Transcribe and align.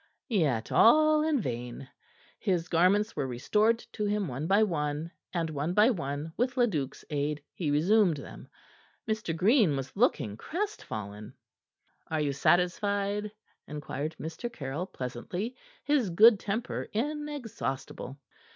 Yet 0.29 0.71
all 0.71 1.21
in 1.21 1.39
vain. 1.41 1.87
His 2.39 2.69
garments 2.69 3.15
were 3.15 3.27
restored 3.27 3.77
to 3.91 4.05
him, 4.05 4.27
one 4.27 4.47
by 4.47 4.63
one, 4.63 5.11
and 5.31 5.51
one 5.51 5.75
by 5.75 5.91
one, 5.91 6.33
with 6.37 6.57
Leduc's 6.57 7.05
aid, 7.11 7.43
he 7.53 7.69
resumed 7.69 8.17
them. 8.17 8.47
Mr. 9.07 9.35
Green 9.35 9.77
was 9.77 9.95
looking 9.95 10.37
crestfallen. 10.37 11.35
"Are 12.07 12.19
you 12.19 12.33
satisfied?" 12.33 13.31
inquired 13.67 14.15
Mr. 14.19 14.51
Caryll 14.51 14.87
pleasantly, 14.87 15.55
his 15.83 16.09
good 16.09 16.39
temper 16.39 16.89
inexhaustible. 16.93 18.17